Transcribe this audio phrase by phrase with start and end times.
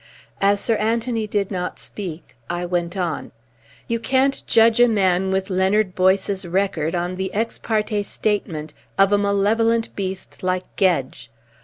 [0.41, 3.31] As Sir Anthony did not speak, I went on.
[3.87, 9.13] "You can't judge a man with Leonard Boyce's record on the EX PARTE statement of
[9.13, 11.29] a malevolent beast like Gedge.